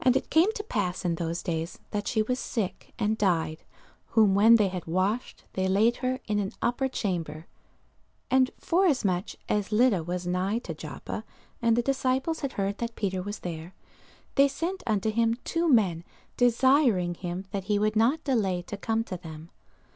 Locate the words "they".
4.54-4.68, 5.54-5.66, 14.36-14.46